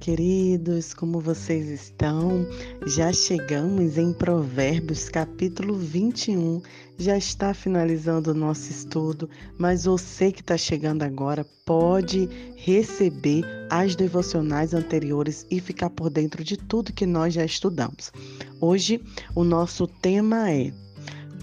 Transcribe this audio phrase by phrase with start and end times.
[0.00, 2.46] queridos, como vocês estão?
[2.86, 6.62] Já chegamos em Provérbios, capítulo 21.
[6.96, 9.28] Já está finalizando o nosso estudo,
[9.58, 16.42] mas você que está chegando agora pode receber as devocionais anteriores e ficar por dentro
[16.42, 18.10] de tudo que nós já estudamos.
[18.58, 19.02] Hoje,
[19.34, 20.72] o nosso tema é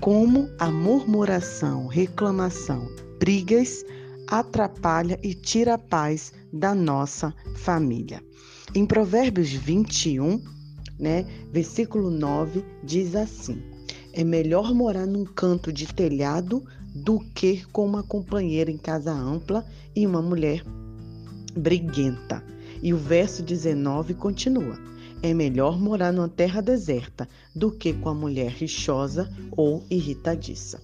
[0.01, 2.89] como a murmuração, reclamação,
[3.19, 3.85] brigas
[4.27, 8.21] atrapalha e tira a paz da nossa família.
[8.75, 10.41] Em Provérbios 21,
[10.99, 13.63] né, versículo 9, diz assim:
[14.11, 16.61] É melhor morar num canto de telhado
[16.93, 20.63] do que com uma companheira em casa ampla e uma mulher
[21.55, 22.43] briguenta.
[22.83, 24.77] E o verso 19 continua:
[25.23, 30.81] É melhor morar numa terra deserta do que com a mulher rixosa ou irritadiça.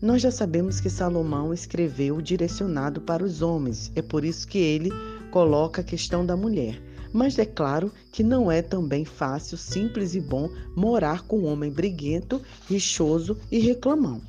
[0.00, 4.90] Nós já sabemos que Salomão escreveu direcionado para os homens, é por isso que ele
[5.30, 6.87] coloca a questão da mulher.
[7.12, 11.70] Mas é claro que não é também fácil, simples e bom morar com um homem
[11.70, 14.20] briguento, rixoso e reclamão.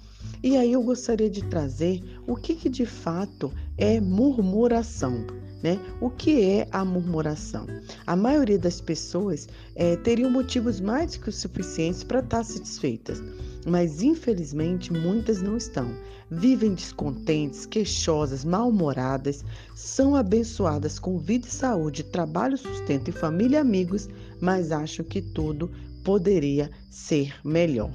[0.41, 5.25] E aí eu gostaria de trazer o que, que de fato é murmuração.
[5.61, 5.77] Né?
[5.99, 7.67] O que é a murmuração?
[8.07, 13.21] A maioria das pessoas é, teriam motivos mais que suficientes para estar satisfeitas,
[13.65, 15.93] mas infelizmente muitas não estão.
[16.31, 19.43] Vivem descontentes, queixosas, mal-humoradas,
[19.75, 24.07] são abençoadas com vida e saúde, trabalho, sustento e família e amigos,
[24.39, 25.69] mas acham que tudo
[26.03, 27.91] poderia ser melhor.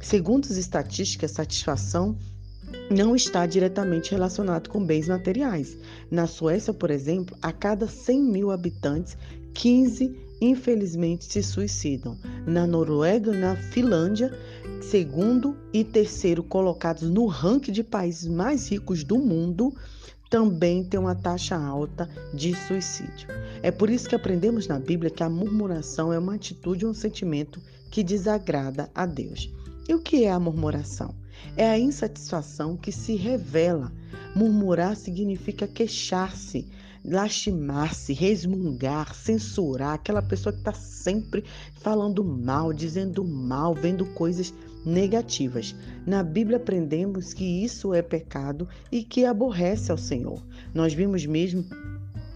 [0.00, 2.16] Segundo as estatísticas, satisfação
[2.90, 5.76] não está diretamente relacionado com bens materiais.
[6.10, 9.16] Na Suécia, por exemplo, a cada 100 mil habitantes,
[9.54, 12.18] 15 infelizmente se suicidam.
[12.46, 14.32] Na Noruega na Finlândia,
[14.82, 19.74] segundo e terceiro colocados no ranking de países mais ricos do mundo,
[20.28, 23.28] também tem uma taxa alta de suicídio.
[23.62, 27.60] É por isso que aprendemos na Bíblia que a murmuração é uma atitude um sentimento
[27.90, 29.50] que desagrada a Deus.
[29.88, 31.14] E o que é a murmuração?
[31.56, 33.92] É a insatisfação que se revela.
[34.34, 36.66] Murmurar significa queixar-se,
[37.04, 41.44] lastimar-se, resmungar, censurar, aquela pessoa que está sempre
[41.80, 44.52] falando mal, dizendo mal, vendo coisas
[44.84, 45.74] negativas.
[46.06, 50.42] Na Bíblia aprendemos que isso é pecado e que aborrece ao Senhor.
[50.74, 51.64] Nós vimos mesmo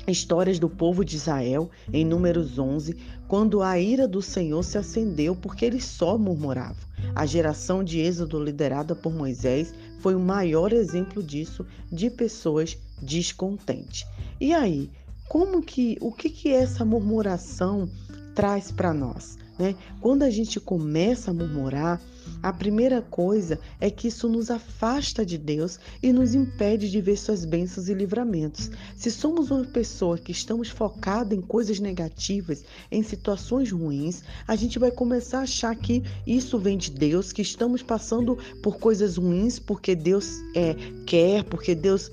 [0.07, 2.97] histórias do povo de Israel em Números 11,
[3.27, 6.88] quando a ira do Senhor se acendeu porque eles só murmuravam.
[7.19, 14.06] A geração de Êxodo liderada por Moisés foi o maior exemplo disso de pessoas descontentes.
[14.41, 14.89] E aí,
[15.28, 17.91] como que o que que essa murmuração
[18.37, 19.37] traz para nós?
[19.59, 19.75] Né?
[20.01, 22.01] Quando a gente começa a murmurar,
[22.43, 27.16] a primeira coisa é que isso nos afasta de Deus e nos impede de ver
[27.16, 28.71] suas bênçãos e livramentos.
[28.97, 34.78] Se somos uma pessoa que estamos focada em coisas negativas, em situações ruins, a gente
[34.78, 39.59] vai começar a achar que isso vem de Deus, que estamos passando por coisas ruins
[39.59, 40.75] porque Deus é,
[41.06, 42.10] quer, porque Deus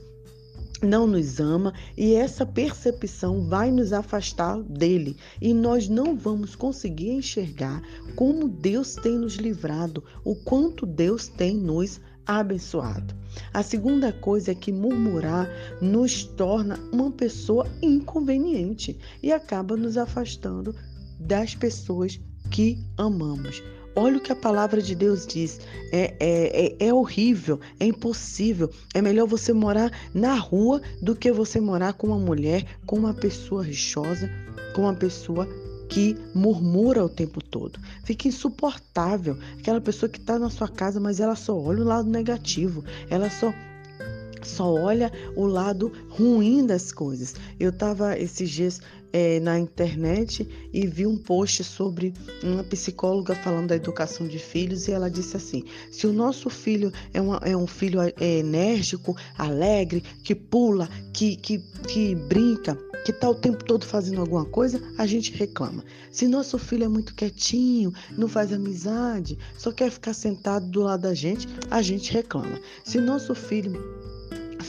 [0.81, 7.11] não nos ama e essa percepção vai nos afastar dele e nós não vamos conseguir
[7.11, 7.81] enxergar
[8.15, 13.13] como Deus tem nos livrado, o quanto Deus tem nos abençoado.
[13.53, 15.49] A segunda coisa é que murmurar
[15.81, 20.75] nos torna uma pessoa inconveniente e acaba nos afastando
[21.19, 22.19] das pessoas
[22.49, 23.61] que amamos.
[23.95, 25.61] Olha o que a palavra de Deus diz.
[25.91, 28.69] É, é, é, é, horrível, é impossível.
[28.93, 33.13] É melhor você morar na rua do que você morar com uma mulher, com uma
[33.13, 34.29] pessoa rixosa,
[34.73, 35.47] com uma pessoa
[35.87, 37.79] que murmura o tempo todo.
[38.03, 39.37] Fica insuportável.
[39.57, 42.83] Aquela pessoa que está na sua casa, mas ela só olha o lado negativo.
[43.09, 43.53] Ela só
[44.45, 47.35] só olha o lado ruim das coisas.
[47.59, 48.81] Eu estava esses dias
[49.15, 52.13] é, na internet e vi um post sobre
[52.43, 56.91] uma psicóloga falando da educação de filhos e ela disse assim: se o nosso filho
[57.13, 63.11] é, uma, é um filho é, enérgico, alegre, que pula, que, que, que brinca, que
[63.11, 65.85] está o tempo todo fazendo alguma coisa, a gente reclama.
[66.11, 71.03] Se nosso filho é muito quietinho, não faz amizade, só quer ficar sentado do lado
[71.03, 72.59] da gente, a gente reclama.
[72.83, 74.04] Se nosso filho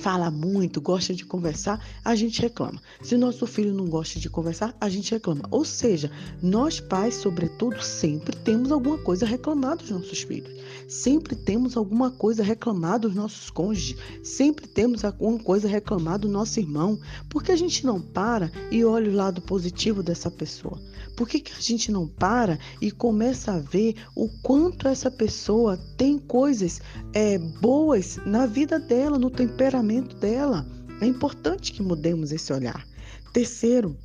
[0.07, 2.81] fala muito, gosta de conversar, a gente reclama.
[3.03, 5.43] Se nosso filho não gosta de conversar, a gente reclama.
[5.51, 10.55] Ou seja, nós pais, sobretudo, sempre temos alguma coisa a reclamar dos nossos filhos.
[10.89, 13.97] Sempre temos alguma coisa a reclamar dos nossos cônjuges.
[14.23, 16.97] Sempre temos alguma coisa a reclamar do nosso irmão.
[17.29, 20.81] Por que a gente não para e olha o lado positivo dessa pessoa?
[21.17, 25.79] Por que, que a gente não para e começa a ver o quanto essa pessoa
[25.97, 26.81] tem coisas
[27.15, 30.67] é, boas na vida dela, no temperamento dela?
[31.01, 32.87] É importante que mudemos esse olhar.
[33.33, 33.97] Terceiro,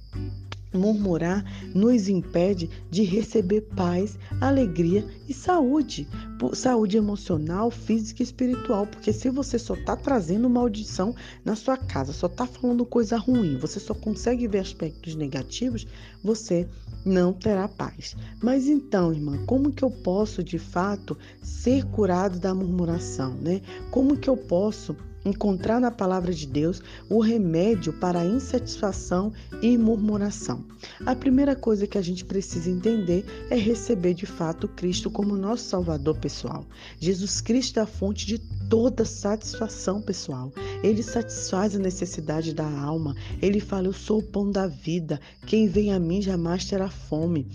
[0.74, 1.44] Murmurar
[1.76, 6.08] nos impede de receber paz, alegria e saúde,
[6.54, 12.14] saúde emocional, física e espiritual, porque se você só está trazendo maldição na sua casa,
[12.14, 15.86] só está falando coisa ruim, você só consegue ver aspectos negativos,
[16.24, 16.66] você
[17.04, 18.16] não terá paz.
[18.42, 23.62] Mas então, irmã, como que eu posso de fato ser curado da murmuração, né?
[23.90, 24.96] Como que eu posso
[25.26, 29.32] encontrar na palavra de Deus o remédio para a insatisfação
[29.62, 30.64] e murmuração.
[31.06, 35.66] A primeira coisa que a gente precisa entender é receber de fato Cristo como nosso
[35.66, 36.66] Salvador pessoal.
[37.00, 38.40] Jesus Cristo é a fonte de
[38.70, 40.52] toda satisfação pessoal.
[40.82, 43.16] Ele satisfaz a necessidade da alma.
[43.42, 45.20] Ele fala: Eu sou o pão da vida.
[45.46, 47.48] Quem vem a mim jamais terá fome.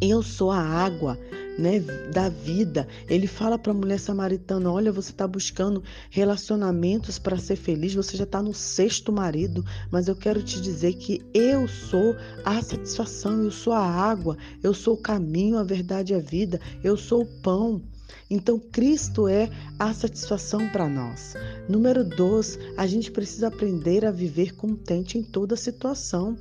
[0.00, 1.18] Eu sou a água
[1.60, 1.78] né,
[2.12, 2.88] da vida.
[3.08, 8.16] Ele fala para a mulher samaritana: Olha, você está buscando relacionamentos para ser feliz, você
[8.16, 13.44] já está no sexto marido, mas eu quero te dizer que eu sou a satisfação,
[13.44, 17.22] eu sou a água, eu sou o caminho, a verdade e a vida, eu sou
[17.22, 17.82] o pão.
[18.30, 21.34] Então, Cristo é a satisfação para nós.
[21.68, 26.36] Número dois, a gente precisa aprender a viver contente em toda situação.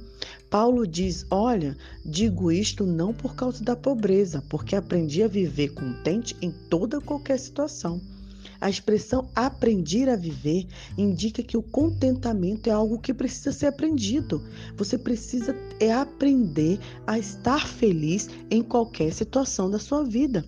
[0.49, 6.35] Paulo diz: Olha, digo isto não por causa da pobreza, porque aprendi a viver contente
[6.41, 8.01] em toda qualquer situação.
[8.61, 10.67] A expressão aprender a viver
[10.97, 14.43] indica que o contentamento é algo que precisa ser aprendido.
[14.75, 16.77] Você precisa é aprender
[17.07, 20.43] a estar feliz em qualquer situação da sua vida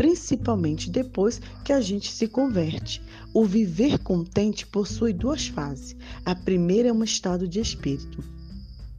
[0.00, 3.02] principalmente depois que a gente se converte.
[3.34, 5.94] O viver contente possui duas fases.
[6.24, 8.24] A primeira é um estado de espírito.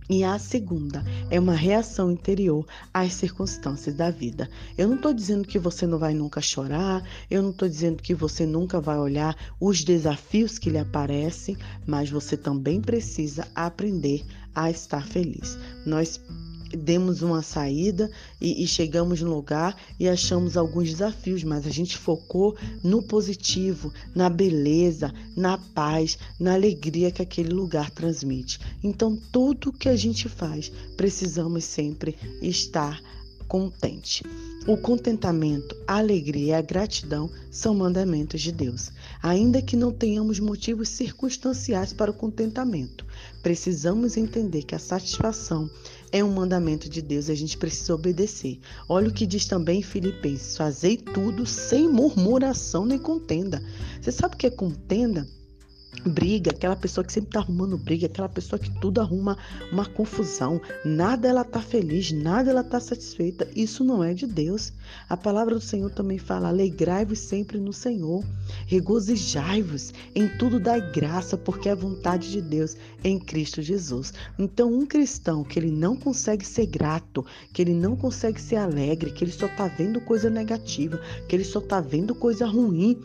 [0.08, 4.48] E a segunda é uma reação interior às circunstâncias da vida.
[4.78, 8.14] Eu não estou dizendo que você não vai nunca chorar, eu não estou dizendo que
[8.14, 11.58] você nunca vai olhar os desafios que lhe aparecem,
[11.88, 14.24] mas você também precisa aprender
[14.54, 15.58] a estar feliz.
[15.84, 16.22] Nós
[16.78, 18.10] demos uma saída
[18.40, 23.94] e, e, chegamos no lugar e achamos alguns desafios, mas a gente focou no positivo,
[24.16, 28.60] na beleza, na paz, na alegria que aquele lugar transmite.
[28.84, 33.02] Então, tudo que a gente faz, precisamos sempre estar
[33.52, 34.24] contente.
[34.66, 38.92] O contentamento, a alegria e a gratidão são mandamentos de Deus.
[39.22, 43.06] Ainda que não tenhamos motivos circunstanciais para o contentamento,
[43.44, 45.70] precisamos entender que a satisfação
[46.12, 48.60] é um mandamento de Deus e a gente precisa obedecer.
[48.88, 53.62] Olha o que diz também em Filipenses: fazei tudo sem murmuração nem contenda.
[54.02, 55.28] Você sabe o que é contenda?
[56.06, 59.38] Briga, aquela pessoa que sempre tá arrumando briga, aquela pessoa que tudo arruma
[59.72, 63.48] uma confusão, nada ela tá feliz, nada ela tá satisfeita.
[63.56, 64.74] Isso não é de Deus.
[65.08, 68.24] A palavra do Senhor também fala: alegrai-vos sempre no Senhor,
[68.66, 74.14] regozijai-vos em tudo dai graça, porque é a vontade de Deus em Cristo Jesus.
[74.38, 79.12] Então, um cristão que ele não consegue ser grato, que ele não consegue ser alegre,
[79.12, 83.02] que ele só tá vendo coisa negativa, que ele só tá vendo coisa ruim,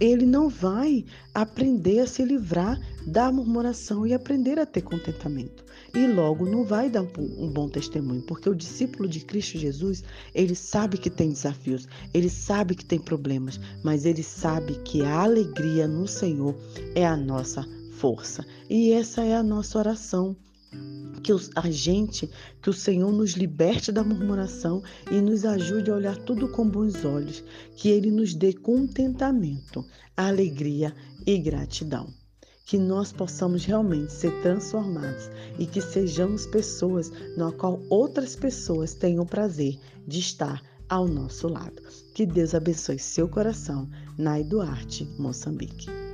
[0.00, 1.04] ele não vai
[1.34, 5.64] aprender a se livrar da murmuração e aprender a ter contentamento.
[5.94, 10.04] E logo não vai dar um bom testemunho, porque o discípulo de Cristo Jesus,
[10.34, 15.22] ele sabe que tem desafios, ele sabe que tem problemas, mas ele sabe que a
[15.22, 16.54] alegria no Senhor
[16.94, 18.44] é a nossa força.
[18.68, 20.36] E essa é a nossa oração
[21.22, 22.28] que a gente,
[22.62, 27.04] que o Senhor nos liberte da murmuração e nos ajude a olhar tudo com bons
[27.04, 27.44] olhos,
[27.76, 29.84] que Ele nos dê contentamento,
[30.16, 30.94] alegria
[31.26, 32.08] e gratidão.
[32.64, 39.24] Que nós possamos realmente ser transformados e que sejamos pessoas na qual outras pessoas tenham
[39.24, 41.82] prazer de estar ao nosso lado.
[42.14, 43.88] Que Deus abençoe seu coração.
[44.18, 46.07] Nai Duarte, Moçambique.